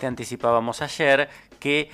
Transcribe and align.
Te 0.00 0.06
anticipábamos 0.06 0.80
ayer 0.80 1.28
que 1.58 1.90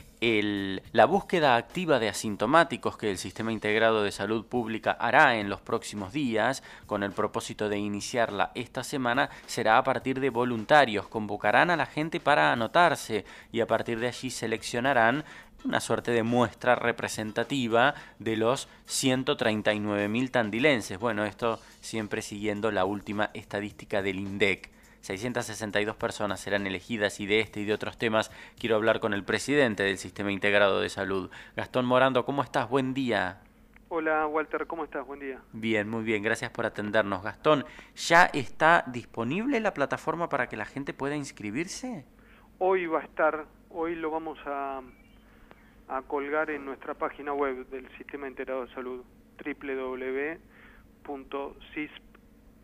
la 0.93 1.07
búsqueda 1.07 1.57
activa 1.57 1.99
de 1.99 2.09
asintomáticos 2.09 2.97
que 2.97 3.11
el 3.11 3.19
Sistema 3.19 3.53
Integrado 3.53 4.03
de 4.03 4.13
Salud 4.13 4.45
Pública 4.47 4.93
hará 4.93 5.37
en 5.37 5.49
los 5.49 5.61
próximos 5.61 6.13
días, 6.13 6.63
con 6.87 7.03
el 7.03 7.13
propósito 7.13 7.69
de 7.69 7.79
iniciarla 7.79 8.53
esta 8.55 8.85
semana, 8.85 9.31
será 9.47 9.79
a 9.79 9.85
partir 9.85 10.21
de 10.21 10.31
voluntarios. 10.31 11.09
Convocarán 11.09 11.71
a 11.71 11.77
la 11.77 11.87
gente 11.87 12.21
para 12.21 12.53
anotarse 12.53 13.25
y 13.53 13.61
a 13.61 13.67
partir 13.67 13.99
de 14.01 14.09
allí 14.09 14.31
seleccionarán 14.31 15.25
una 15.65 15.81
suerte 15.81 16.11
de 16.11 16.23
muestra 16.23 16.75
representativa 16.75 17.95
de 18.19 18.37
los 18.37 18.69
139.000 18.87 20.31
tandilenses. 20.31 20.99
Bueno, 20.99 21.25
esto 21.25 21.59
siempre 21.81 22.21
siguiendo 22.21 22.71
la 22.71 22.85
última 22.85 23.31
estadística 23.33 24.03
del 24.03 24.21
INDEC. 24.21 24.74
662 25.05 25.97
personas 25.97 26.41
serán 26.41 26.67
elegidas 26.67 27.21
y 27.21 27.27
de 27.27 27.41
este 27.41 27.61
y 27.61 27.67
de 27.67 27.75
otros 27.75 27.99
temas 27.99 28.31
quiero 28.59 28.77
hablar 28.77 29.01
con 29.01 29.13
el 29.13 29.23
presidente 29.23 29.83
del 29.83 29.99
Sistema 29.99 30.33
Integrado 30.33 30.81
de 30.81 30.89
Salud. 30.89 31.31
Gastón 31.57 31.85
Morando, 31.85 32.25
¿cómo 32.25 32.43
estás? 32.43 32.71
Buen 32.71 32.95
día. 32.95 33.43
Hola 33.91 34.27
Walter, 34.27 34.67
¿cómo 34.67 34.83
estás? 34.83 35.07
Buen 35.07 35.21
día. 35.21 35.43
Bien, 35.53 35.91
muy 35.91 36.05
bien, 36.05 36.23
gracias 36.23 36.51
por 36.51 36.65
atendernos. 36.65 37.23
Gastón, 37.23 37.67
¿ya 37.95 38.25
está 38.33 38.83
disponible 38.87 39.61
la 39.61 39.75
plataforma 39.75 40.31
para 40.31 40.49
que 40.49 40.57
la 40.57 40.65
gente 40.65 40.95
pueda 40.95 41.17
inscribirse? 41.17 42.07
Hoy 42.59 42.87
va 42.87 43.01
a 43.01 43.05
estar, 43.05 43.45
hoy 43.69 43.97
lo 43.97 44.11
vamos 44.11 44.39
a, 44.47 44.81
a 45.89 46.01
colgar 46.03 46.49
en 46.49 46.65
nuestra 46.65 46.95
página 46.95 47.35
web 47.35 47.69
del 47.69 47.87
Sistema 47.99 48.27
Integrado 48.27 48.65
de 48.65 48.73
Salud, 48.73 49.05
www.cisp 49.45 50.39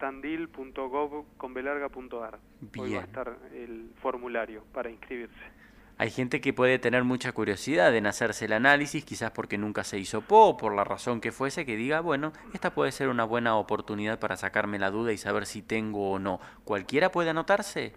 tandil.gov.ar. 0.00 2.38
Hoy 2.76 2.94
va 2.94 3.00
a 3.00 3.04
estar 3.04 3.38
el 3.54 3.92
formulario 4.02 4.64
para 4.72 4.90
inscribirse. 4.90 5.60
Hay 5.98 6.10
gente 6.10 6.40
que 6.40 6.52
puede 6.54 6.78
tener 6.78 7.04
mucha 7.04 7.32
curiosidad 7.32 7.94
en 7.94 8.06
hacerse 8.06 8.46
el 8.46 8.54
análisis, 8.54 9.04
quizás 9.04 9.32
porque 9.32 9.58
nunca 9.58 9.84
se 9.84 9.98
hizo 9.98 10.22
PO, 10.22 10.56
por 10.56 10.74
la 10.74 10.82
razón 10.82 11.20
que 11.20 11.30
fuese, 11.30 11.66
que 11.66 11.76
diga, 11.76 12.00
bueno, 12.00 12.32
esta 12.54 12.72
puede 12.72 12.90
ser 12.90 13.10
una 13.10 13.24
buena 13.24 13.56
oportunidad 13.56 14.18
para 14.18 14.38
sacarme 14.38 14.78
la 14.78 14.90
duda 14.90 15.12
y 15.12 15.18
saber 15.18 15.44
si 15.44 15.60
tengo 15.60 16.12
o 16.12 16.18
no. 16.18 16.40
¿Cualquiera 16.64 17.12
puede 17.12 17.28
anotarse? 17.28 17.92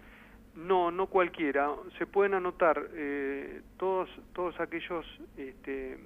No, 0.54 0.90
no 0.90 1.06
cualquiera. 1.06 1.70
Se 1.98 2.06
pueden 2.06 2.34
anotar 2.34 2.90
eh, 2.92 3.62
todos, 3.78 4.10
todos 4.34 4.60
aquellos 4.60 5.06
este, 5.38 5.98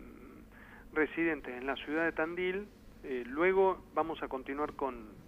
residentes 0.95 1.59
en 1.59 1.67
la 1.67 1.75
ciudad 1.75 2.05
de 2.05 2.13
Tandil. 2.13 2.69
Eh, 3.03 3.25
luego 3.27 3.83
vamos 3.95 4.23
a 4.23 4.29
continuar 4.29 4.75
con, 4.75 5.19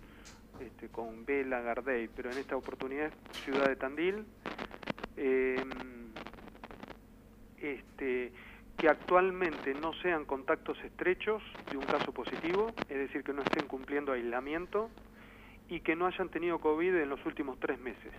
este, 0.61 0.89
con 0.89 1.25
Vela 1.25 1.61
Gardey, 1.61 2.09
pero 2.09 2.31
en 2.31 2.39
esta 2.39 2.57
oportunidad 2.57 3.13
Ciudad 3.45 3.69
de 3.69 3.77
Tandil, 3.77 4.25
em, 5.17 6.13
este, 7.59 8.33
que 8.77 8.89
actualmente 8.89 9.75
no 9.75 9.93
sean 9.95 10.25
contactos 10.25 10.79
estrechos 10.85 11.43
de 11.71 11.77
un 11.77 11.85
caso 11.85 12.13
positivo, 12.13 12.73
es 12.89 12.99
decir, 12.99 13.23
que 13.23 13.33
no 13.33 13.43
estén 13.43 13.67
cumpliendo 13.67 14.13
aislamiento 14.13 14.91
y 15.69 15.81
que 15.81 15.95
no 15.97 16.07
hayan 16.07 16.29
tenido 16.31 16.59
COVID 16.59 16.95
en 16.95 17.09
los 17.09 17.25
últimos 17.27 17.59
tres 17.61 17.79
meses. 17.79 18.13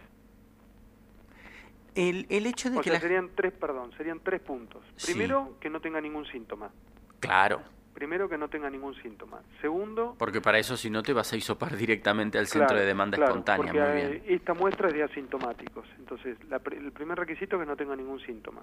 El, 1.95 2.25
el 2.29 2.45
hecho 2.45 2.69
de 2.69 2.79
que 2.79 2.99
serían 2.99 3.31
tres, 3.35 3.51
perdón, 3.51 3.91
serían 3.97 4.21
tres 4.21 4.39
puntos. 4.39 4.81
Primero, 5.03 5.57
que 5.59 5.69
no 5.69 5.81
tenga 5.81 5.99
ningún 5.99 6.25
síntoma. 6.25 6.71
Claro. 7.19 7.61
Primero, 7.93 8.29
que 8.29 8.37
no 8.37 8.47
tenga 8.47 8.69
ningún 8.69 8.95
síntoma. 8.95 9.41
Segundo... 9.59 10.15
Porque 10.17 10.41
para 10.41 10.57
eso, 10.57 10.77
si 10.77 10.89
no, 10.89 11.03
te 11.03 11.13
vas 11.13 11.31
a 11.33 11.37
isopar 11.37 11.75
directamente 11.75 12.37
al 12.37 12.47
centro 12.47 12.77
de 12.77 12.85
demanda 12.85 13.23
espontánea. 13.23 13.73
Muy 13.73 13.81
bien. 13.81 14.23
Esta 14.27 14.53
muestra 14.53 14.87
es 14.87 14.93
de 14.93 15.03
asintomáticos. 15.03 15.85
Entonces, 15.99 16.37
el 16.71 16.91
primer 16.91 17.17
requisito 17.17 17.57
es 17.57 17.61
que 17.61 17.65
no 17.65 17.75
tenga 17.75 17.95
ningún 17.95 18.19
síntoma. 18.21 18.61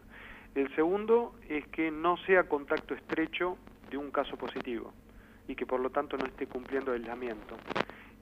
El 0.54 0.74
segundo 0.74 1.34
es 1.48 1.66
que 1.68 1.90
no 1.90 2.16
sea 2.26 2.44
contacto 2.44 2.94
estrecho 2.94 3.58
de 3.90 3.96
un 3.96 4.10
caso 4.10 4.36
positivo 4.36 4.92
y 5.46 5.54
que 5.54 5.66
por 5.66 5.80
lo 5.80 5.90
tanto 5.90 6.16
no 6.16 6.26
esté 6.26 6.46
cumpliendo 6.46 6.92
el 6.92 7.02
aislamiento. 7.02 7.56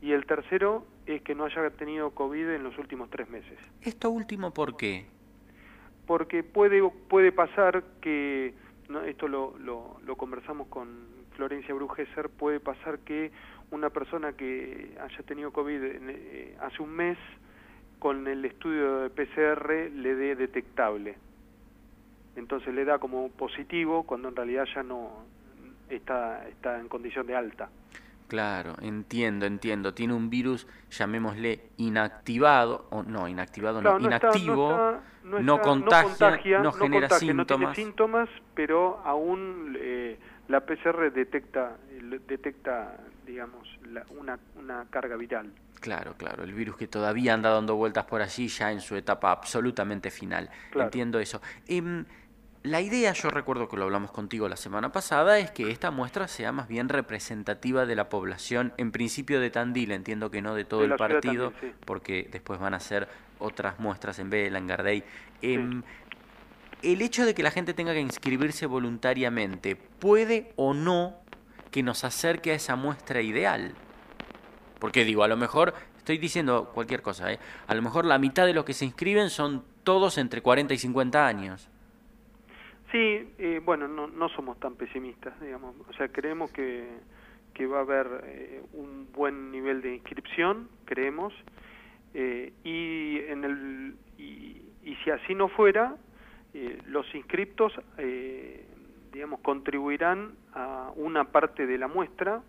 Y 0.02 0.12
el 0.12 0.26
tercero 0.26 0.86
es 1.06 1.22
que 1.22 1.34
no 1.34 1.44
haya 1.44 1.70
tenido 1.70 2.10
COVID 2.10 2.50
en 2.50 2.62
los 2.62 2.76
últimos 2.78 3.10
tres 3.10 3.28
meses. 3.28 3.58
¿Esto 3.82 4.10
último 4.10 4.52
por 4.52 4.76
qué? 4.76 5.06
Porque 6.06 6.44
puede, 6.44 6.88
puede 7.08 7.32
pasar 7.32 7.82
que 8.00 8.54
esto 9.06 9.28
lo, 9.28 9.56
lo, 9.58 10.16
conversamos 10.16 10.68
con 10.68 11.06
Florencia 11.36 11.74
Brugesser, 11.74 12.28
puede 12.30 12.60
pasar 12.60 13.00
que 13.00 13.30
una 13.70 13.90
persona 13.90 14.32
que 14.32 14.96
haya 15.00 15.22
tenido 15.24 15.52
COVID 15.52 15.80
eh, 15.82 16.56
hace 16.60 16.82
un 16.82 16.90
mes, 16.90 17.18
con 17.98 18.26
el 18.28 18.44
estudio 18.44 19.00
de 19.00 19.10
PCR 19.10 19.90
le 19.90 20.14
dé 20.14 20.36
detectable. 20.36 21.16
Entonces 22.36 22.74
le 22.74 22.84
da 22.84 22.98
como 22.98 23.30
positivo 23.30 24.02
cuando 24.04 24.28
en 24.28 24.36
realidad 24.36 24.66
ya 24.74 24.82
no 24.82 25.24
está, 25.88 26.46
está 26.48 26.78
en 26.78 26.88
condición 26.88 27.26
de 27.26 27.34
alta. 27.34 27.70
Claro, 28.28 28.74
entiendo, 28.80 29.46
entiendo. 29.46 29.94
Tiene 29.94 30.14
un 30.14 30.30
virus, 30.30 30.66
llamémosle 30.90 31.60
inactivado, 31.76 32.86
o 32.90 33.02
no, 33.02 33.28
inactivado, 33.28 33.80
no, 33.80 34.00
inactivo, 34.00 34.98
no, 35.22 35.60
contagia, 35.60 36.58
no, 36.60 36.72
genera 36.72 37.08
síntomas. 37.10 37.36
No 37.36 37.56
tiene 37.56 37.74
síntomas, 37.74 38.28
pero 38.54 39.00
aún 39.04 39.76
eh, 39.78 40.18
la 40.48 40.60
PCR 40.60 41.12
detecta, 41.12 41.76
detecta 42.26 42.96
digamos, 43.26 43.68
una, 44.18 44.38
una 44.56 44.86
carga 44.90 45.16
viral. 45.16 45.52
Claro, 45.80 46.14
claro, 46.16 46.44
el 46.44 46.52
virus 46.52 46.76
que 46.76 46.86
todavía 46.86 47.34
anda 47.34 47.50
dando 47.50 47.76
vueltas 47.76 48.04
por 48.06 48.22
allí 48.22 48.48
ya 48.48 48.72
en 48.72 48.80
su 48.80 48.96
etapa 48.96 49.30
absolutamente 49.30 50.10
final. 50.10 50.48
Entiendo 50.74 51.18
eso. 51.18 51.40
Em, 51.66 52.04
la 52.66 52.80
idea, 52.80 53.12
yo 53.12 53.30
recuerdo 53.30 53.68
que 53.68 53.76
lo 53.76 53.84
hablamos 53.84 54.10
contigo 54.10 54.48
la 54.48 54.56
semana 54.56 54.90
pasada, 54.90 55.38
es 55.38 55.52
que 55.52 55.70
esta 55.70 55.92
muestra 55.92 56.26
sea 56.26 56.50
más 56.50 56.66
bien 56.66 56.88
representativa 56.88 57.86
de 57.86 57.94
la 57.94 58.08
población, 58.08 58.72
en 58.76 58.90
principio 58.90 59.40
de 59.40 59.50
Tandil, 59.50 59.92
entiendo 59.92 60.32
que 60.32 60.42
no 60.42 60.54
de 60.54 60.64
todo 60.64 60.84
el 60.84 60.96
partido, 60.96 61.52
porque 61.84 62.28
después 62.30 62.58
van 62.58 62.74
a 62.74 62.80
ser 62.80 63.08
otras 63.38 63.78
muestras 63.78 64.18
en 64.18 64.30
Vela, 64.30 64.58
en 64.58 64.66
Gardey. 64.66 65.04
Em, 65.42 65.84
el 66.82 67.02
hecho 67.02 67.24
de 67.24 67.34
que 67.34 67.44
la 67.44 67.52
gente 67.52 67.72
tenga 67.72 67.92
que 67.92 68.00
inscribirse 68.00 68.66
voluntariamente, 68.66 69.76
¿puede 69.76 70.52
o 70.56 70.74
no 70.74 71.14
que 71.70 71.84
nos 71.84 72.02
acerque 72.02 72.50
a 72.50 72.54
esa 72.54 72.74
muestra 72.74 73.22
ideal? 73.22 73.74
Porque 74.80 75.04
digo, 75.04 75.22
a 75.22 75.28
lo 75.28 75.36
mejor, 75.36 75.72
estoy 75.98 76.18
diciendo 76.18 76.72
cualquier 76.74 77.00
cosa, 77.00 77.32
¿eh? 77.32 77.38
a 77.68 77.74
lo 77.76 77.82
mejor 77.82 78.04
la 78.04 78.18
mitad 78.18 78.44
de 78.44 78.54
los 78.54 78.64
que 78.64 78.74
se 78.74 78.84
inscriben 78.84 79.30
son 79.30 79.64
todos 79.84 80.18
entre 80.18 80.42
40 80.42 80.74
y 80.74 80.78
50 80.78 81.26
años. 81.26 81.68
Sí, 82.92 83.28
eh, 83.38 83.60
bueno, 83.64 83.88
no, 83.88 84.06
no 84.06 84.28
somos 84.30 84.58
tan 84.60 84.76
pesimistas, 84.76 85.38
digamos. 85.40 85.74
O 85.88 85.92
sea, 85.94 86.08
creemos 86.08 86.52
que, 86.52 86.88
que 87.52 87.66
va 87.66 87.78
a 87.78 87.80
haber 87.80 88.06
eh, 88.24 88.62
un 88.74 89.08
buen 89.12 89.50
nivel 89.50 89.82
de 89.82 89.94
inscripción, 89.94 90.68
creemos, 90.84 91.34
eh, 92.14 92.52
y, 92.62 93.18
en 93.28 93.44
el, 93.44 93.96
y, 94.18 94.62
si 95.04 95.10
así 95.10 95.34
no 95.34 95.48
fuera, 95.48 95.96
los 96.86 97.14
inscriptos, 97.14 97.70
digamos, 99.12 99.40
contribuirán 99.40 100.32
a 100.54 100.90
una 100.96 101.24
parte 101.24 101.66
de 101.66 101.76
la 101.76 101.86
muestra 101.86 102.40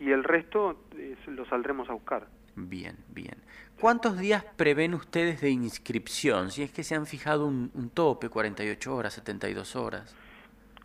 y 0.00 0.10
el 0.10 0.24
resto 0.24 0.80
lo 1.28 1.46
saldremos 1.46 1.88
a 1.88 1.92
buscar. 1.92 2.26
Bien, 2.56 2.96
bien. 3.10 3.36
¿Cuántos 3.80 4.18
días 4.18 4.44
prevén 4.56 4.94
ustedes 4.94 5.40
de 5.40 5.50
inscripción? 5.50 6.50
Si 6.50 6.62
es 6.62 6.72
que 6.72 6.84
se 6.84 6.94
han 6.94 7.06
fijado 7.06 7.46
un, 7.46 7.90
tope, 7.92 8.28
48 8.28 8.94
horas, 8.94 9.14
72 9.14 9.76
horas. 9.76 10.16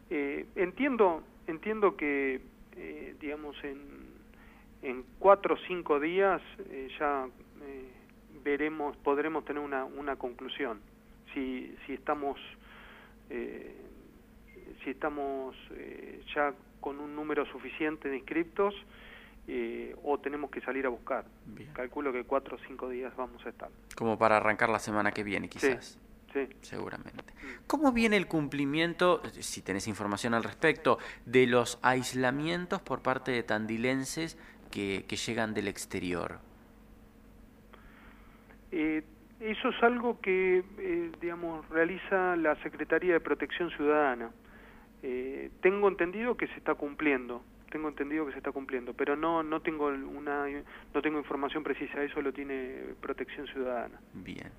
Eh, 0.10 0.46
entiendo, 0.56 1.24
entiendo 1.48 1.96
que, 1.96 2.42
eh, 2.76 3.16
digamos, 3.20 3.56
en, 3.64 3.80
en 4.82 5.04
cuatro 5.20 5.56
o 5.56 5.58
cinco 5.68 6.00
días 6.00 6.42
eh, 6.70 6.90
ya 7.00 7.28
veremos, 8.44 8.98
podremos 8.98 9.46
tener 9.46 9.62
una, 9.62 9.86
una 9.86 10.16
conclusión. 10.16 10.80
Si, 11.34 11.76
si 11.86 11.94
estamos, 11.94 12.40
si 13.30 14.90
estamos 14.90 15.56
ya 16.34 16.54
con 16.82 17.00
un 17.00 17.16
número 17.16 17.46
suficiente 17.46 18.10
de 18.10 18.18
inscriptos, 18.18 18.74
eh, 19.52 19.96
o 20.04 20.20
tenemos 20.20 20.52
que 20.52 20.62
salir 20.62 20.86
a 20.86 20.90
buscar. 20.90 21.26
Calculo 21.74 22.14
que 22.14 22.24
cuatro 22.24 22.56
o 22.56 22.60
cinco 22.68 22.88
días 22.88 23.16
vamos 23.16 23.44
a 23.48 23.50
estar. 23.50 23.70
Como 23.96 24.16
para 24.16 24.38
arrancar 24.38 24.70
la 24.70 24.78
semana 24.78 25.12
que 25.12 25.24
viene, 25.24 25.50
quizás. 25.50 25.98
Sí. 26.32 26.48
Seguramente. 26.62 27.34
Mm. 27.34 27.66
¿Cómo 27.66 27.92
viene 27.92 28.16
el 28.18 28.28
cumplimiento, 28.28 29.24
si 29.40 29.64
tenés 29.64 29.88
información 29.88 30.36
al 30.36 30.44
respecto, 30.44 31.00
de 31.26 31.48
los 31.48 31.80
aislamientos 31.82 32.80
por 32.80 33.02
parte 33.02 33.32
de 33.32 33.42
tandilenses 33.42 34.38
que, 34.70 35.06
que 35.08 35.16
llegan 35.16 35.56
del 35.56 35.68
exterior? 35.68 36.38
Eh, 38.72 39.04
eso 39.40 39.70
es 39.70 39.82
algo 39.82 40.22
que, 40.22 40.64
eh, 40.78 41.12
digamos, 41.20 41.68
realiza 41.70 42.36
la 42.36 42.56
Secretaría 42.62 43.14
de 43.14 43.20
Protección 43.20 43.72
Ciudadana. 43.72 44.30
tengo 45.62 45.88
entendido 45.88 46.38
que 46.38 46.46
se 46.46 46.56
está 46.58 46.76
cumpliendo 46.76 47.42
tengo 47.70 47.88
entendido 47.90 48.26
que 48.26 48.32
se 48.32 48.38
está 48.38 48.52
cumpliendo, 48.52 48.94
pero 48.94 49.16
no 49.16 49.44
no 49.44 49.62
tengo 49.62 49.88
una 49.88 50.46
no 50.94 51.02
tengo 51.02 51.18
información 51.18 51.64
precisa, 51.64 52.04
eso 52.04 52.22
lo 52.22 52.34
tiene 52.34 52.96
Protección 53.02 53.48
Ciudadana. 53.48 54.00
Bien. 54.14 54.52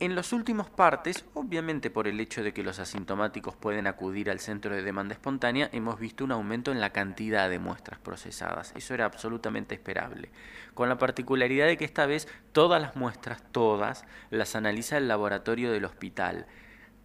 En 0.00 0.16
los 0.16 0.32
últimos 0.32 0.68
partes, 0.70 1.24
obviamente 1.34 1.88
por 1.88 2.08
el 2.08 2.18
hecho 2.18 2.42
de 2.42 2.52
que 2.52 2.64
los 2.64 2.80
asintomáticos 2.80 3.54
pueden 3.54 3.86
acudir 3.86 4.28
al 4.28 4.40
centro 4.40 4.74
de 4.74 4.82
demanda 4.82 5.14
espontánea, 5.14 5.70
hemos 5.72 6.00
visto 6.00 6.24
un 6.24 6.32
aumento 6.32 6.72
en 6.72 6.80
la 6.80 6.90
cantidad 6.90 7.48
de 7.48 7.60
muestras 7.60 8.00
procesadas. 8.00 8.74
Eso 8.74 8.92
era 8.92 9.04
absolutamente 9.04 9.76
esperable. 9.76 10.30
Con 10.74 10.88
la 10.88 10.98
particularidad 10.98 11.66
de 11.66 11.76
que 11.76 11.84
esta 11.84 12.06
vez 12.06 12.26
todas 12.50 12.82
las 12.82 12.96
muestras, 12.96 13.44
todas, 13.52 14.04
las 14.30 14.56
analiza 14.56 14.98
el 14.98 15.06
laboratorio 15.06 15.70
del 15.70 15.84
hospital. 15.84 16.46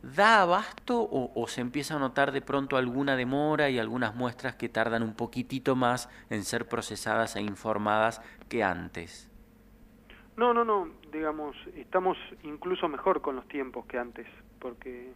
¿Da 0.01 0.41
abasto 0.41 1.07
o, 1.11 1.47
se 1.47 1.59
empieza 1.59 1.95
a 1.95 1.99
notar 1.99 2.31
de 2.31 2.41
pronto 2.41 2.77
alguna 2.77 3.17
demora 3.17 3.69
y 3.69 3.79
algunas 3.79 4.15
muestras 4.15 4.55
que 4.55 4.69
tardan 4.69 5.03
un 5.03 5.13
poquitito 5.13 5.75
más 5.75 6.09
en 6.29 6.43
ser 6.43 6.69
procesadas 6.69 7.35
e 7.35 7.41
informadas 7.41 8.21
que 8.47 8.63
antes? 8.63 9.29
No, 10.37 10.53
no, 10.53 10.63
no, 10.63 10.87
digamos, 11.11 11.53
estamos 11.75 12.17
incluso 12.43 12.87
mejor 12.87 13.19
con 13.19 13.35
los 13.35 13.45
tiempos 13.49 13.85
que 13.87 13.97
antes, 13.97 14.25
porque 14.59 15.11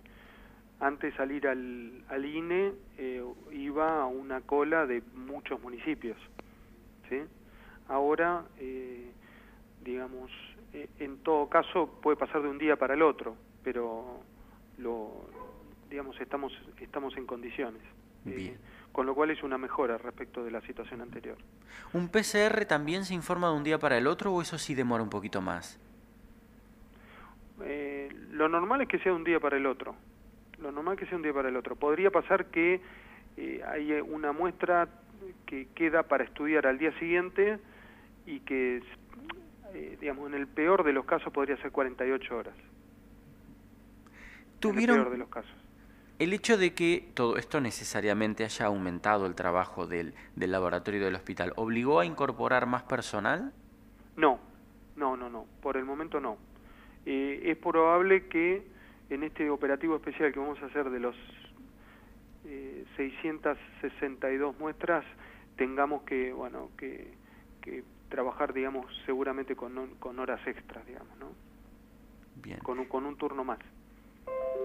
antes 0.82 1.16
salir 1.16 1.48
al, 1.48 2.04
al 2.10 2.26
INE 2.26 2.74
eh, 2.98 3.24
iba 3.54 4.02
a 4.02 4.06
una 4.06 4.42
cola 4.42 4.86
de 4.86 5.02
muchos 5.14 5.62
municipios, 5.62 6.18
¿sí? 7.08 7.22
Ahora, 7.88 8.44
eh, 8.58 9.12
digamos, 9.82 10.30
eh, 10.74 10.90
en 11.00 11.20
todo 11.20 11.48
caso 11.48 12.00
puede 12.02 12.18
pasar 12.18 12.42
de 12.42 12.50
un 12.50 12.58
día 12.58 12.76
para 12.76 12.96
el 12.96 13.02
otro, 13.02 13.38
pero 13.64 14.20
lo, 14.78 15.30
digamos, 15.90 16.20
estamos, 16.20 16.54
estamos 16.80 17.16
en 17.18 17.26
condiciones. 17.26 17.82
Bien 18.26 18.58
con 18.94 19.08
lo 19.08 19.16
cual 19.16 19.32
es 19.32 19.44
una 19.44 19.58
mejora 19.58 19.98
respecto 19.98 20.46
de 20.46 20.52
la 20.52 20.62
situación 20.62 21.02
anterior. 21.02 21.36
¿Un 21.94 22.10
PCR 22.10 22.66
también 22.66 23.04
se 23.04 23.16
informa 23.16 23.50
de 23.50 23.56
un 23.56 23.64
día 23.64 23.80
para 23.80 23.98
el 23.98 24.08
otro 24.08 24.32
o 24.32 24.42
eso 24.42 24.58
sí 24.58 24.76
demora 24.76 25.04
un 25.04 25.10
poquito 25.10 25.42
más? 25.42 25.80
Eh, 27.64 28.10
lo 28.32 28.48
normal 28.48 28.82
es 28.82 28.88
que 28.88 29.00
sea 29.00 29.12
un 29.12 29.24
día 29.24 29.40
para 29.40 29.58
el 29.58 29.66
otro. 29.66 29.96
Lo 30.60 30.72
normal 30.72 30.94
es 30.94 31.02
que 31.02 31.06
sea 31.08 31.18
un 31.18 31.24
día 31.24 31.34
para 31.34 31.50
el 31.50 31.58
otro. 31.58 31.76
Podría 31.76 32.12
pasar 32.12 32.46
que 32.46 32.82
eh, 33.36 33.62
hay 33.68 33.92
una 33.94 34.32
muestra 34.32 34.88
que 35.48 35.68
queda 35.74 36.04
para 36.04 36.24
estudiar 36.24 36.68
al 36.68 36.78
día 36.78 36.98
siguiente 37.00 37.58
y 38.28 38.42
que, 38.42 38.84
eh, 39.74 39.98
digamos, 40.00 40.28
en 40.28 40.36
el 40.36 40.46
peor 40.46 40.84
de 40.84 40.94
los 40.94 41.06
casos 41.06 41.34
podría 41.34 41.58
ser 41.58 41.72
48 41.72 42.38
horas. 42.38 42.56
¿Tuvieron, 44.72 44.96
en 44.96 45.02
el 45.02 45.06
peor 45.06 45.12
de 45.12 45.18
los 45.20 45.30
casos 45.30 45.64
el 46.20 46.34
hecho 46.34 46.58
de 46.58 46.74
que 46.74 47.10
todo 47.14 47.38
esto 47.38 47.60
necesariamente 47.60 48.44
haya 48.44 48.68
aumentado 48.68 49.26
el 49.26 49.36
trabajo 49.36 49.88
del, 49.88 50.14
laboratorio 50.36 51.04
del 51.04 51.16
hospital, 51.16 51.54
¿obligó 51.56 52.00
a 52.00 52.06
incorporar 52.06 52.66
más 52.66 52.84
personal? 52.84 53.52
No, 54.16 54.40
no, 54.96 55.18
no, 55.18 55.30
no, 55.30 55.46
por 55.62 55.78
el 55.78 55.86
momento 55.86 56.20
no. 56.20 56.38
Eh, 57.06 57.42
es 57.46 57.58
probable 57.58 58.28
que 58.28 58.64
en 59.10 59.24
este 59.24 59.50
operativo 59.50 59.96
especial 59.96 60.32
que 60.32 60.40
vamos 60.40 60.62
a 60.62 60.68
hacer 60.68 60.90
de 60.90 61.00
los 61.00 61.16
662 62.96 64.56
eh, 64.56 64.58
muestras 64.60 65.04
tengamos 65.58 66.04
que, 66.04 66.32
bueno, 66.32 66.70
que, 66.78 67.22
trabajar, 68.10 68.54
digamos, 68.54 68.86
seguramente 69.08 69.56
con, 69.56 69.96
con 69.96 70.20
horas 70.20 70.40
extras, 70.46 70.86
digamos, 70.86 71.18
¿no? 71.18 71.32
Bien. 72.36 72.60
Con 72.60 72.86
con 72.86 73.08
un 73.08 73.18
turno 73.18 73.44
más. 73.44 73.58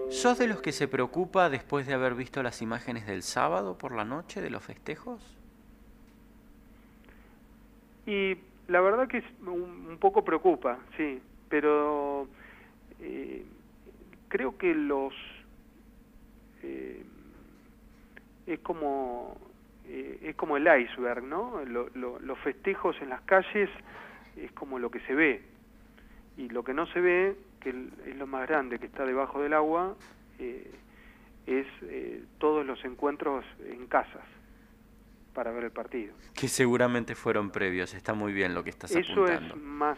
¿Sos 0.09 0.39
de 0.39 0.47
los 0.47 0.61
que 0.61 0.71
se 0.71 0.87
preocupa 0.87 1.49
después 1.49 1.85
de 1.85 1.93
haber 1.93 2.15
visto 2.15 2.41
las 2.41 2.61
imágenes 2.61 3.05
del 3.05 3.21
sábado 3.21 3.77
por 3.77 3.95
la 3.95 4.03
noche 4.03 4.41
de 4.41 4.49
los 4.49 4.63
festejos? 4.63 5.37
Y 8.05 8.35
la 8.67 8.81
verdad 8.81 9.07
que 9.07 9.23
un, 9.45 9.97
poco 9.99 10.25
preocupa, 10.25 10.79
sí, 10.97 11.21
pero 11.47 12.27
eh, 12.99 13.45
creo 14.27 14.57
que 14.57 14.73
los... 14.73 15.13
Eh, 16.63 17.03
es 18.47 18.59
como 18.59 19.37
eh, 19.87 20.19
es 20.23 20.35
como 20.35 20.57
el 20.57 20.67
iceberg, 20.67 21.23
¿no? 21.23 21.61
los 21.65 22.39
festejos 22.39 22.95
en 23.01 23.09
las 23.09 23.21
calles 23.21 23.69
es 24.37 24.51
como 24.51 24.77
lo 24.77 24.91
que 24.91 24.99
se 25.01 25.15
ve 25.15 25.41
y 26.37 26.47
lo 26.49 26.63
que 26.63 26.73
no 26.73 26.85
se 26.87 26.99
ve 26.99 27.35
que 27.59 27.69
es 28.05 28.15
lo 28.15 28.27
más 28.27 28.47
grande 28.47 28.79
que 28.79 28.85
está 28.85 29.05
debajo 29.05 29.41
del 29.41 29.53
agua, 29.53 29.95
eh, 30.39 30.71
es 31.45 31.67
eh, 31.83 32.23
todos 32.37 32.65
los 32.65 32.83
encuentros 32.85 33.45
en 33.65 33.87
casas 33.87 34.23
para 35.33 35.51
ver 35.51 35.65
el 35.65 35.71
partido. 35.71 36.13
Que 36.33 36.47
seguramente 36.47 37.15
fueron 37.15 37.49
previos, 37.49 37.93
está 37.93 38.13
muy 38.13 38.33
bien 38.33 38.53
lo 38.53 38.63
que 38.63 38.69
estás 38.69 38.91
Eso 38.91 39.25
es 39.25 39.55
más, 39.55 39.97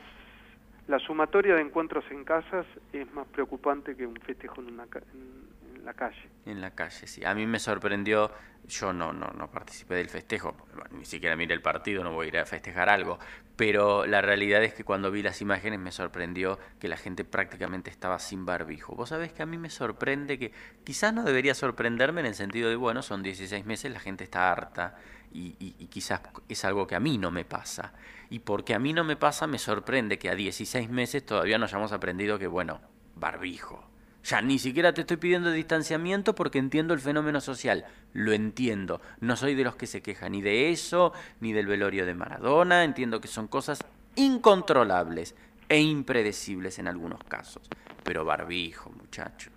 la 0.88 1.00
sumatoria 1.00 1.56
de 1.56 1.62
encuentros 1.62 2.06
en 2.12 2.24
casas 2.24 2.66
es 2.94 3.12
más 3.14 3.28
preocupante 3.28 3.96
que 3.96 4.06
un 4.06 4.16
festejo 4.16 4.62
en, 4.62 4.74
una, 4.74 4.84
en 4.84 5.41
la 5.84 5.94
calle. 5.94 6.30
En 6.46 6.62
la 6.62 6.72
calle, 6.72 7.08
sí. 7.08 7.24
A 7.26 7.34
mí 7.34 7.46
me 7.48 7.60
sorprendió 7.60 8.32
yo 8.68 8.94
no, 8.94 9.12
no, 9.12 9.28
no 9.28 9.52
participé 9.52 9.96
del 9.96 10.10
festejo, 10.10 10.56
ni 10.92 11.06
siquiera 11.06 11.36
miré 11.36 11.54
el 11.54 11.62
partido, 11.62 12.04
no 12.04 12.14
voy 12.14 12.28
a 12.28 12.30
ir 12.30 12.38
a 12.38 12.46
festejar 12.46 12.90
algo, 12.90 13.20
pero 13.56 14.06
la 14.06 14.22
realidad 14.22 14.64
es 14.64 14.74
que 14.74 14.84
cuando 14.84 15.12
vi 15.12 15.22
las 15.22 15.42
imágenes 15.42 15.80
me 15.80 15.92
sorprendió 15.92 16.60
que 16.80 16.88
la 16.88 16.98
gente 16.98 17.24
prácticamente 17.24 17.90
estaba 17.90 18.20
sin 18.20 18.46
barbijo. 18.46 18.96
Vos 18.96 19.10
sabés 19.10 19.34
que 19.34 19.44
a 19.44 19.46
mí 19.46 19.58
me 19.58 19.70
sorprende 19.70 20.38
que 20.38 20.52
quizás 20.84 21.14
no 21.14 21.24
debería 21.24 21.54
sorprenderme 21.54 22.22
en 22.22 22.28
el 22.28 22.36
sentido 22.36 22.70
de, 22.70 22.76
bueno, 22.76 23.02
son 23.02 23.24
16 23.24 23.66
meses, 23.66 23.92
la 23.92 24.00
gente 24.00 24.24
está 24.24 24.52
harta 24.52 24.96
y, 25.34 25.56
y 25.60 25.88
quizás 25.88 26.22
es 26.48 26.66
algo 26.66 26.88
que 26.88 26.96
a 26.96 27.00
mí 27.00 27.18
no 27.18 27.32
me 27.32 27.46
pasa. 27.46 27.94
Y 28.30 28.40
porque 28.40 28.74
a 28.74 28.80
mí 28.80 28.94
no 28.94 29.04
me 29.04 29.16
pasa, 29.16 29.48
me 29.48 29.60
sorprende 29.60 30.18
que 30.18 30.30
a 30.30 30.36
16 30.36 30.90
meses 30.90 31.26
todavía 31.26 31.58
no 31.58 31.66
hayamos 31.66 31.92
aprendido 31.92 32.40
que, 32.40 32.48
bueno, 32.48 32.80
barbijo 33.16 33.92
ya 34.24 34.42
ni 34.42 34.60
siquiera 34.60 34.94
te 34.94 35.02
estoy 35.02 35.18
pidiendo 35.18 35.52
distanciamiento 35.52 36.36
porque 36.36 36.60
entiendo 36.60 36.94
el 36.94 37.00
fenómeno 37.00 37.42
social. 37.42 37.86
Lo 38.14 38.34
entiendo. 38.34 39.02
No 39.20 39.36
soy 39.36 39.56
de 39.56 39.64
los 39.64 39.76
que 39.76 39.88
se 39.88 40.02
quejan 40.02 40.34
ni 40.34 40.42
de 40.42 40.70
eso, 40.70 41.14
ni 41.40 41.54
del 41.54 41.68
velorio 41.68 42.06
de 42.06 42.14
Maradona. 42.14 42.84
Entiendo 42.84 43.20
que 43.20 43.28
son 43.28 43.48
cosas 43.48 43.84
incontrolables 44.16 45.36
e 45.70 45.80
impredecibles 45.80 46.78
en 46.80 46.88
algunos 46.88 47.24
casos. 47.24 47.68
Pero 48.04 48.26
barbijo, 48.26 48.92
muchachos. 48.92 49.54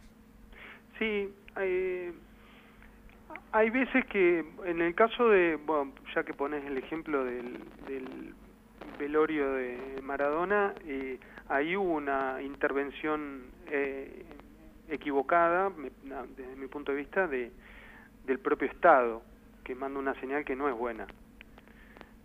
Sí, 0.99 1.29
hay, 1.57 2.13
hay 3.53 3.71
veces 3.71 4.07
que 4.07 4.45
en 4.65 4.81
el 4.81 4.95
caso 4.95 5.29
de, 5.29 5.57
bueno, 5.57 5.93
ya 6.15 6.23
que 6.23 6.33
pones 6.33 6.65
el 6.65 6.79
ejemplo 6.79 7.25
del, 7.25 8.35
velorio 8.99 9.53
de 9.55 10.01
Maradona, 10.03 10.73
eh, 10.87 11.19
ahí 11.49 11.77
hubo 11.77 11.95
una 11.95 12.41
intervención 12.41 13.43
eh, 13.71 14.25
equivocada, 14.89 15.73
desde 16.37 16.57
mi 16.57 16.67
punto 16.67 16.93
de 16.93 16.99
vista, 16.99 17.27
de, 17.27 17.51
del 18.27 18.39
propio 18.39 18.69
Estado, 18.69 19.23
que 19.63 19.75
manda 19.75 19.99
una 19.99 20.15
señal 20.21 20.45
que 20.45 20.57
no 20.57 20.69
es 20.69 20.75
buena. 20.75 21.07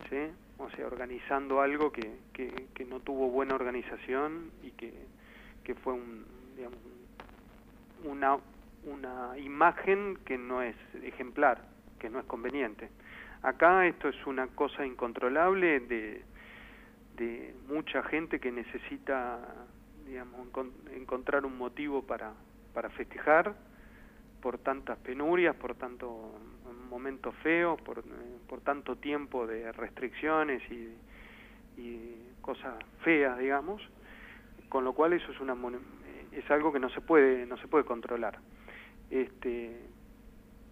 ¿sí? 0.10 0.18
O 0.58 0.70
sea, 0.72 0.88
organizando 0.88 1.62
algo 1.62 1.92
que, 1.92 2.20
que, 2.34 2.68
que 2.74 2.86
no 2.86 3.00
tuvo 3.00 3.30
buena 3.30 3.56
organización 3.56 4.52
y 4.64 4.72
que, 4.72 4.94
que 5.64 5.76
fue 5.76 5.94
un, 5.94 6.26
digamos, 6.56 6.80
una, 8.04 8.38
una 8.86 9.38
imagen 9.38 10.18
que 10.26 10.38
no 10.38 10.62
es 10.62 10.76
ejemplar, 11.04 11.62
que 12.00 12.10
no 12.10 12.20
es 12.20 12.26
conveniente. 12.26 12.90
Acá 13.42 13.88
esto 13.88 14.10
es 14.10 14.26
una 14.26 14.48
cosa 14.48 14.86
incontrolable 14.86 15.80
de, 15.80 16.24
de 17.16 17.56
mucha 17.68 18.04
gente 18.04 18.40
que 18.40 18.52
necesita 18.52 19.40
digamos, 20.06 20.48
encontrar 20.94 21.46
un 21.46 21.58
motivo 21.58 22.02
para, 22.02 22.34
para 22.74 22.90
festejar 22.90 23.56
por 24.42 24.58
tantas 24.60 24.98
penurias, 25.00 25.56
por 25.56 25.76
tanto 25.76 26.32
momentos 26.90 27.36
feos, 27.44 27.80
por, 27.82 28.04
por 28.48 28.62
tanto 28.62 28.96
tiempo 28.96 29.46
de 29.46 29.72
restricciones 29.72 30.62
y, 30.72 30.96
y, 31.80 32.26
cosas 32.42 32.74
feas, 33.04 33.38
digamos, 33.38 33.82
con 34.70 34.84
lo 34.84 34.94
cual 34.94 35.14
eso 35.14 35.32
es 35.32 35.40
una 35.40 35.56
es 36.32 36.50
algo 36.50 36.72
que 36.72 36.80
no 36.80 36.90
se 36.90 37.02
puede 37.02 37.46
no 37.46 37.58
se 37.58 37.68
puede 37.68 37.86
controlar. 37.86 38.40
Este, 39.12 39.82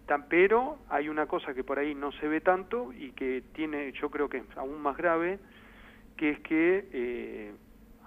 tan, 0.06 0.28
pero 0.28 0.78
hay 0.88 1.08
una 1.08 1.26
cosa 1.26 1.54
que 1.54 1.62
por 1.62 1.78
ahí 1.78 1.94
no 1.94 2.10
se 2.12 2.26
ve 2.26 2.40
tanto 2.40 2.92
y 2.92 3.12
que 3.12 3.42
tiene, 3.52 3.92
yo 3.92 4.10
creo 4.10 4.28
que 4.28 4.38
es 4.38 4.56
aún 4.56 4.80
más 4.80 4.96
grave, 4.96 5.38
que 6.16 6.30
es 6.30 6.40
que 6.40 6.88
eh, 6.92 7.52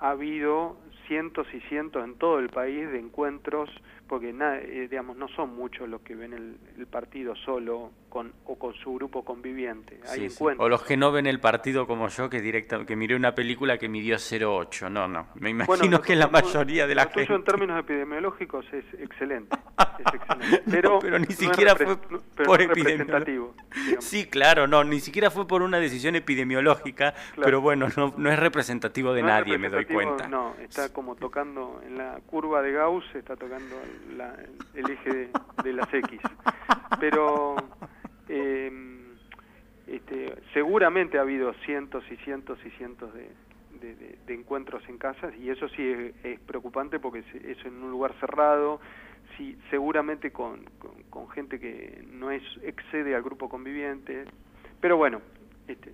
ha 0.02 0.10
habido 0.10 0.78
cientos 1.08 1.48
y 1.54 1.60
cientos 1.62 2.04
en 2.04 2.16
todo 2.16 2.40
el 2.40 2.50
país 2.50 2.92
de 2.92 3.00
encuentros, 3.00 3.70
porque 4.08 4.36
eh, 4.40 4.88
digamos 4.90 5.16
no 5.16 5.28
son 5.30 5.56
muchos 5.56 5.88
los 5.88 6.02
que 6.02 6.16
ven 6.16 6.34
el, 6.34 6.88
partido 6.88 7.36
solo 7.36 7.92
con, 8.12 8.34
o 8.46 8.60
con 8.60 8.74
su 8.74 8.94
grupo 8.94 9.24
conviviente. 9.24 10.02
Hay 10.10 10.28
O 10.58 10.68
los 10.68 10.84
que 10.84 10.98
no 10.98 11.14
ven 11.14 11.28
el 11.28 11.40
partido 11.40 11.88
como 11.88 12.10
yo, 12.10 12.30
que 12.30 12.42
directa, 12.42 12.86
que 12.86 12.98
miré 12.98 13.16
una 13.16 13.34
película 13.34 13.78
que 13.78 13.88
midió 13.88 14.18
0,8. 14.18 14.92
No, 14.92 15.08
no. 15.08 15.30
Me 15.36 15.50
imagino 15.50 16.02
que 16.02 16.18
la 16.18 16.28
mayoría 16.28 16.86
de 16.88 16.94
la 16.94 17.06
gente. 17.06 17.34
en 17.34 17.44
términos 17.46 17.80
epidemiológicos 17.80 18.66
es 18.74 18.84
excelente. 19.00 19.58
es 20.00 20.14
excelente. 20.14 20.64
Pero, 20.72 21.00
pero 21.00 21.20
ni 21.20 21.28
siquiera 21.28 21.76
fue 21.76 21.98
por 21.98 22.60
representativo. 22.60 23.54
Sí, 24.00 24.26
claro, 24.26 24.68
no, 24.68 24.84
ni 24.84 25.00
siquiera 25.00 25.32
fue 25.32 25.48
por 25.48 25.62
una 25.62 25.80
decisión 25.80 26.16
epidemiológica, 26.16 27.14
pero 27.36 27.62
bueno, 27.62 27.88
no, 27.96 28.14
no 28.18 28.32
es 28.32 28.40
representativo 28.40 29.14
de 29.14 29.24
nadie, 29.24 29.58
me 29.58 29.70
doy 29.70 29.86
cuenta. 29.86 30.28
No, 30.28 30.56
está 30.60 30.92
como 30.92 31.16
tocando 31.16 31.82
en 31.86 31.98
la 31.98 32.20
curva 32.26 32.62
de 32.62 32.74
Gauss, 32.74 33.06
está 33.14 33.36
tocando 33.36 33.76
el 34.76 34.90
eje 34.90 35.30
de 35.64 35.74
las 35.74 35.94
X. 35.94 36.20
Pero 37.00 37.56
seguramente 40.54 41.18
ha 41.18 41.22
habido 41.22 41.54
cientos 41.66 42.04
y 42.12 42.18
cientos 42.18 42.60
y 42.66 42.70
cientos 42.72 43.14
de, 43.14 43.30
encuentros 44.28 44.88
en 44.88 44.98
casas 44.98 45.34
y 45.36 45.50
eso 45.50 45.68
sí 45.70 46.14
es, 46.24 46.40
preocupante 46.42 47.00
porque 47.00 47.20
es, 47.20 47.66
en 47.66 47.84
un 47.84 47.92
lugar 47.92 48.14
cerrado, 48.20 48.80
sí, 49.38 49.58
seguramente 49.70 50.32
con, 50.32 50.64
con, 51.10 51.30
gente 51.30 51.60
que 51.60 52.06
no 52.12 52.32
es 52.32 52.44
excede 52.64 53.14
al 53.14 53.24
grupo 53.24 53.50
conviviente, 53.50 54.26
pero 54.80 54.98
bueno, 54.98 55.22
este, 55.68 55.92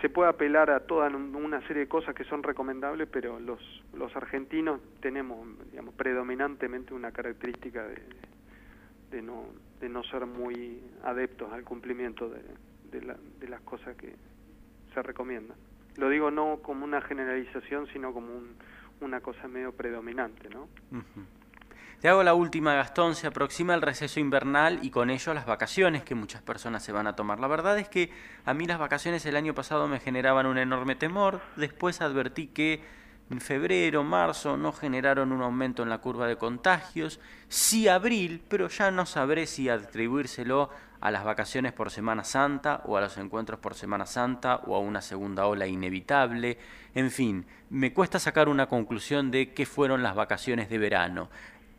se 0.00 0.08
puede 0.08 0.30
apelar 0.30 0.70
a 0.70 0.80
toda 0.80 1.08
una 1.08 1.60
serie 1.66 1.82
de 1.82 1.88
cosas 1.88 2.14
que 2.14 2.24
son 2.24 2.42
recomendables, 2.42 3.08
pero 3.12 3.38
los, 3.38 3.60
los 3.92 4.14
argentinos 4.16 4.80
tenemos, 5.00 5.46
digamos, 5.70 5.94
predominantemente 5.94 6.94
una 6.94 7.12
característica 7.12 7.86
de, 7.86 8.02
de 9.10 9.22
no, 9.22 9.44
de 9.80 9.88
no 9.88 10.02
ser 10.04 10.24
muy 10.24 10.82
adeptos 11.04 11.52
al 11.52 11.64
cumplimiento 11.64 12.30
de, 12.30 12.40
de, 12.90 13.48
las 13.48 13.60
cosas 13.62 13.96
que 13.96 14.14
se 14.94 15.02
recomiendan. 15.02 15.56
Lo 15.96 16.08
digo 16.08 16.30
no 16.30 16.58
como 16.62 16.84
una 16.84 17.00
generalización, 17.00 17.86
sino 17.92 18.12
como 18.12 18.30
una 19.00 19.20
cosa 19.20 19.48
medio 19.48 19.72
predominante, 19.72 20.48
¿no? 20.48 20.68
Te 22.00 22.08
hago 22.08 22.22
la 22.22 22.32
última, 22.32 22.74
Gastón. 22.74 23.14
Se 23.14 23.26
aproxima 23.26 23.74
el 23.74 23.82
receso 23.82 24.20
invernal 24.20 24.78
y 24.82 24.90
con 24.90 25.10
ello 25.10 25.34
las 25.34 25.44
vacaciones 25.44 26.02
que 26.02 26.14
muchas 26.14 26.40
personas 26.40 26.82
se 26.82 26.92
van 26.92 27.06
a 27.06 27.14
tomar. 27.14 27.40
La 27.40 27.46
verdad 27.46 27.78
es 27.78 27.90
que 27.90 28.10
a 28.46 28.54
mí 28.54 28.66
las 28.66 28.78
vacaciones 28.78 29.26
el 29.26 29.36
año 29.36 29.54
pasado 29.54 29.86
me 29.86 30.00
generaban 30.00 30.46
un 30.46 30.56
enorme 30.56 30.94
temor. 30.94 31.42
Después 31.56 32.00
advertí 32.00 32.46
que 32.46 32.82
en 33.30 33.40
febrero, 33.40 34.02
marzo 34.02 34.56
no 34.56 34.72
generaron 34.72 35.30
un 35.30 35.40
aumento 35.40 35.84
en 35.84 35.88
la 35.88 35.98
curva 35.98 36.26
de 36.26 36.36
contagios, 36.36 37.20
sí 37.48 37.86
abril, 37.86 38.42
pero 38.48 38.68
ya 38.68 38.90
no 38.90 39.06
sabré 39.06 39.46
si 39.46 39.68
atribuírselo 39.68 40.68
a 41.00 41.12
las 41.12 41.24
vacaciones 41.24 41.72
por 41.72 41.92
Semana 41.92 42.24
Santa 42.24 42.82
o 42.84 42.96
a 42.96 43.00
los 43.00 43.16
encuentros 43.18 43.60
por 43.60 43.74
Semana 43.74 44.04
Santa 44.04 44.56
o 44.66 44.74
a 44.74 44.80
una 44.80 45.00
segunda 45.00 45.46
ola 45.46 45.68
inevitable. 45.68 46.58
En 46.94 47.12
fin, 47.12 47.46
me 47.70 47.92
cuesta 47.92 48.18
sacar 48.18 48.48
una 48.48 48.66
conclusión 48.66 49.30
de 49.30 49.52
qué 49.52 49.64
fueron 49.64 50.02
las 50.02 50.16
vacaciones 50.16 50.68
de 50.68 50.78
verano. 50.78 51.30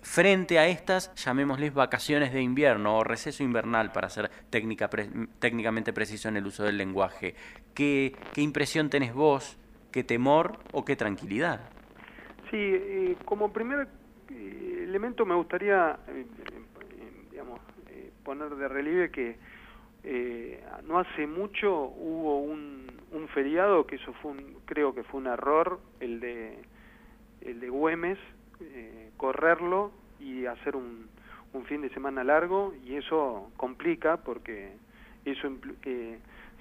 Frente 0.02 0.58
a 0.58 0.68
estas, 0.68 1.14
llamémosles 1.16 1.74
vacaciones 1.74 2.32
de 2.32 2.42
invierno 2.42 2.98
o 2.98 3.04
receso 3.04 3.44
invernal, 3.44 3.92
para 3.92 4.10
ser 4.10 4.32
técnicamente 4.50 5.94
preciso 5.94 6.30
en 6.30 6.38
el 6.38 6.48
uso 6.48 6.64
del 6.64 6.78
lenguaje. 6.78 7.36
¿Qué, 7.76 8.16
¿Qué 8.34 8.42
impresión 8.42 8.90
tenés 8.90 9.14
vos 9.14 9.58
qué 9.92 10.04
temor 10.04 10.58
o 10.72 10.86
qué 10.86 10.96
tranquilidad. 10.96 11.62
Sí, 12.50 12.58
eh, 12.58 13.18
como 13.26 13.54
primer 13.54 13.88
eh, 14.30 14.84
elemento 14.84 15.26
me 15.26 15.36
gustaría 15.36 15.98
eh, 16.08 16.26
digamos, 17.32 17.60
poner 18.24 18.56
de 18.56 18.68
relieve 18.68 19.12
que 19.12 19.52
no 20.88 21.00
hace 21.00 21.28
mucho 21.28 21.72
hubo 21.72 22.40
un, 22.42 22.82
feriado 23.34 23.86
que 23.86 23.96
eso 23.96 24.12
fue 24.22 24.32
un, 24.32 24.58
creo 24.66 24.94
que 24.94 25.04
fue 25.04 25.22
un 25.22 25.28
error 25.28 25.80
el 26.02 26.20
de 26.20 26.58
el 27.42 27.62
de 27.62 27.70
Güemes 27.70 28.18
correrlo 29.16 29.92
y 30.20 30.46
hacer 30.48 30.76
un, 30.76 31.08
un 31.54 31.66
fin 31.66 31.82
de 31.82 31.90
semana 31.90 32.24
largo 32.24 32.74
y 32.84 32.96
eso 32.96 33.50
complica 33.56 34.18
porque 34.18 34.74
eso 35.24 35.50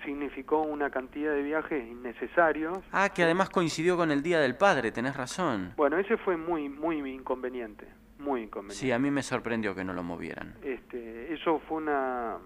significó 0.04 0.62
una 0.62 0.90
cantidad 0.90 1.32
de 1.32 1.42
viajes 1.42 1.86
innecesarios. 1.86 2.78
Ah, 2.92 3.10
que 3.10 3.22
además 3.22 3.50
coincidió 3.50 3.96
con 3.96 4.10
el 4.10 4.22
Día 4.22 4.40
del 4.40 4.56
Padre, 4.56 4.92
tenés 4.92 5.16
razón. 5.16 5.72
Bueno, 5.76 5.98
ese 5.98 6.16
fue 6.16 6.36
muy 6.36 6.68
muy 6.68 6.98
inconveniente, 7.10 7.86
muy 8.18 8.42
inconveniente. 8.42 8.80
Sí, 8.80 8.92
a 8.92 8.98
mí 8.98 9.10
me 9.10 9.22
sorprendió 9.22 9.74
que 9.74 9.84
no 9.84 9.92
lo 9.92 10.02
movieran. 10.02 10.54
Este, 10.62 11.32
eso 11.32 11.60
fue 11.68 11.78
una 11.78 12.38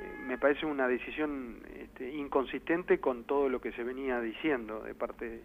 eh, 0.00 0.16
me 0.26 0.38
parece 0.38 0.66
una 0.66 0.88
decisión 0.88 1.60
este, 1.78 2.10
inconsistente 2.10 3.00
con 3.00 3.24
todo 3.24 3.48
lo 3.48 3.60
que 3.60 3.72
se 3.72 3.84
venía 3.84 4.20
diciendo 4.20 4.80
de 4.80 4.94
parte 4.94 5.42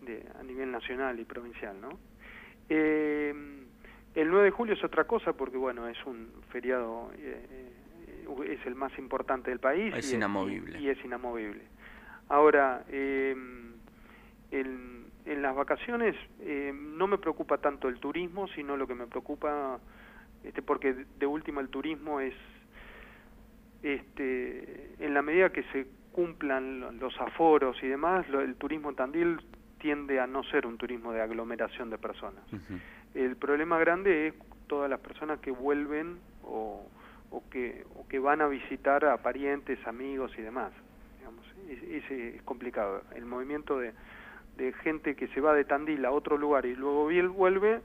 de, 0.00 0.26
a 0.38 0.42
nivel 0.42 0.70
nacional 0.70 1.18
y 1.20 1.24
provincial, 1.24 1.80
¿no? 1.80 1.98
Eh, 2.68 3.34
el 4.14 4.30
9 4.30 4.44
de 4.44 4.50
julio 4.52 4.74
es 4.74 4.84
otra 4.84 5.04
cosa 5.04 5.32
porque, 5.32 5.56
bueno, 5.56 5.88
es 5.88 5.98
un 6.06 6.28
feriado 6.50 7.10
eh, 7.18 7.72
es 8.46 8.64
el 8.66 8.74
más 8.74 8.96
importante 8.98 9.50
del 9.50 9.60
país. 9.60 9.94
Es 9.96 10.12
y 10.12 10.16
inamovible. 10.16 10.78
Es, 10.78 10.82
y, 10.82 10.88
es 10.88 11.04
inamovible. 11.04 11.62
Ahora, 12.28 12.84
eh, 12.88 13.36
en, 14.50 15.42
las 15.42 15.54
vacaciones 15.54 16.16
eh, 16.40 16.72
no 16.74 17.06
me 17.06 17.18
preocupa 17.18 17.58
tanto 17.58 17.88
el 17.88 17.98
turismo, 17.98 18.48
sino 18.48 18.76
lo 18.76 18.86
que 18.86 18.94
me 18.94 19.06
preocupa, 19.06 19.78
este, 20.42 20.62
porque 20.62 20.94
de, 21.18 21.26
última 21.26 21.60
el 21.60 21.68
turismo 21.68 22.20
es, 22.20 22.34
este, 23.82 24.94
en 24.98 25.12
la 25.12 25.22
medida 25.22 25.50
que 25.50 25.64
se 25.64 25.86
cumplan 26.12 26.98
los 26.98 27.20
aforos 27.20 27.76
y 27.82 27.88
demás, 27.88 28.26
el 28.28 28.54
turismo 28.54 28.90
en 28.90 28.96
Tandil 28.96 29.40
tiende 29.78 30.20
a 30.20 30.26
no 30.26 30.44
ser 30.44 30.66
un 30.66 30.78
turismo 30.78 31.12
de 31.12 31.20
aglomeración 31.20 31.90
de 31.90 31.98
personas. 31.98 32.42
El 33.14 33.36
problema 33.36 33.78
grande 33.78 34.28
es 34.28 34.34
todas 34.66 34.88
las 34.88 35.00
personas 35.00 35.40
que 35.40 35.50
vuelven 35.50 36.18
o 36.42 36.86
o 37.34 37.42
que, 37.50 37.84
o 37.96 38.06
que 38.06 38.18
van 38.18 38.40
a 38.40 38.46
visitar 38.46 39.04
a 39.04 39.16
parientes, 39.18 39.84
amigos 39.86 40.32
y 40.38 40.42
demás. 40.42 40.72
Digamos, 41.18 41.44
ese 41.68 42.36
es 42.36 42.42
complicado. 42.42 43.02
El 43.14 43.24
movimiento 43.24 43.78
de, 43.78 43.92
de 44.56 44.72
gente 44.72 45.16
que 45.16 45.26
se 45.28 45.40
va 45.40 45.52
de 45.52 45.64
Tandil 45.64 46.04
a 46.04 46.12
otro 46.12 46.36
lugar 46.36 46.64
y 46.64 46.76
luego 46.76 47.08
vuelve, 47.34 47.80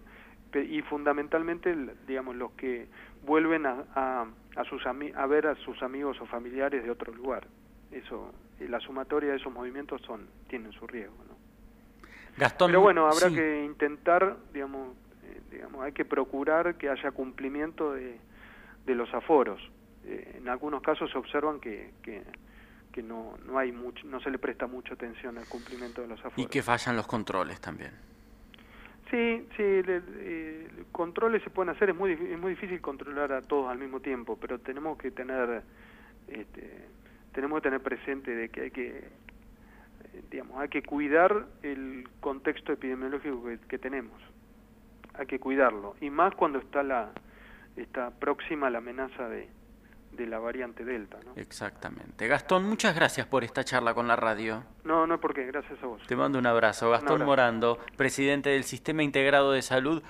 y 0.53 0.81
fundamentalmente, 0.83 1.75
digamos, 2.07 2.35
los 2.35 2.51
que 2.51 2.87
vuelven 3.25 3.65
a, 3.65 3.85
a, 3.95 4.27
a, 4.55 4.63
sus 4.65 4.83
a 4.85 5.25
ver 5.25 5.47
a 5.47 5.55
sus 5.55 5.81
amigos 5.81 6.19
o 6.21 6.25
familiares 6.25 6.83
de 6.83 6.91
otro 6.91 7.13
lugar. 7.13 7.47
Eso, 7.91 8.31
la 8.59 8.79
sumatoria 8.79 9.31
de 9.31 9.37
esos 9.37 9.51
movimientos 9.51 10.01
son 10.03 10.27
tienen 10.47 10.71
su 10.73 10.85
riesgo. 10.85 11.15
¿no? 11.27 11.35
Gastón, 12.37 12.69
Pero 12.69 12.81
bueno, 12.81 13.07
habrá 13.07 13.29
que 13.29 13.63
intentar, 13.63 14.37
digamos, 14.53 14.95
eh, 15.23 15.41
digamos, 15.51 15.83
hay 15.83 15.91
que 15.91 16.05
procurar 16.05 16.75
que 16.75 16.89
haya 16.89 17.11
cumplimiento 17.11 17.93
de, 17.93 18.17
de 18.85 18.95
los 18.95 19.13
aforos. 19.13 19.61
Eh, 20.05 20.37
en 20.37 20.49
algunos 20.49 20.81
casos 20.81 21.11
se 21.11 21.17
observan 21.17 21.59
que, 21.59 21.91
que, 22.01 22.23
no, 23.03 23.37
no, 23.45 23.57
hay 23.57 23.71
mucho, 23.71 24.05
no 24.07 24.19
se 24.19 24.29
le 24.29 24.37
presta 24.37 24.67
mucha 24.67 24.93
atención 24.93 25.37
al 25.37 25.47
cumplimiento 25.47 26.01
de 26.01 26.09
los 26.09 26.19
aforos. 26.19 26.37
Y 26.37 26.47
que 26.47 26.61
fallan 26.61 26.97
los 26.97 27.07
controles 27.07 27.61
también. 27.61 27.91
Sí, 29.09 29.47
sí, 29.55 29.63
eh, 29.63 30.67
controles 30.91 31.41
se 31.43 31.49
pueden 31.49 31.69
hacer, 31.73 31.91
es 31.91 31.95
muy, 31.95 32.11
es 32.11 32.37
muy 32.37 32.51
difícil 32.51 32.81
controlar 32.81 33.31
a 33.31 33.41
todos 33.41 33.69
al 33.69 33.77
mismo 33.77 34.01
tiempo, 34.01 34.37
pero 34.39 34.59
tenemos 34.59 34.97
que 34.97 35.11
tener, 35.11 35.63
este, 36.27 36.87
tenemos 37.31 37.59
que 37.59 37.63
tener 37.63 37.81
presente 37.81 38.35
de 38.35 38.49
que 38.49 38.61
hay 38.61 38.71
que, 38.71 39.03
digamos, 40.29 40.59
hay 40.59 40.67
que 40.67 40.83
cuidar 40.83 41.47
el 41.63 42.07
contexto 42.19 42.73
epidemiológico 42.73 43.45
que, 43.45 43.59
que 43.59 43.77
tenemos, 43.79 44.21
hay 45.13 45.25
que 45.25 45.39
cuidarlo, 45.39 45.95
y 46.01 46.09
más 46.09 46.35
cuando 46.35 46.59
está 46.59 46.83
la, 46.83 47.11
está 47.75 48.11
próxima 48.11 48.69
la 48.69 48.79
amenaza 48.79 49.27
de, 49.29 49.49
de 50.11 50.27
la 50.27 50.39
variante 50.39 50.83
Delta. 50.83 51.17
¿no? 51.25 51.33
Exactamente. 51.35 52.27
Gastón, 52.27 52.65
muchas 52.67 52.95
gracias 52.95 53.27
por 53.27 53.43
esta 53.43 53.63
charla 53.63 53.93
con 53.93 54.07
la 54.07 54.15
radio. 54.15 54.63
No, 54.83 55.07
no 55.07 55.15
es 55.15 55.21
porque, 55.21 55.45
gracias 55.45 55.81
a 55.81 55.85
vos. 55.85 56.01
Te 56.07 56.15
mando 56.15 56.39
un 56.39 56.45
abrazo. 56.45 56.89
Gastón 56.89 57.23
Morando, 57.23 57.79
presidente 57.95 58.49
del 58.49 58.63
Sistema 58.63 59.03
Integrado 59.03 59.51
de 59.51 59.61
Salud 59.61 60.03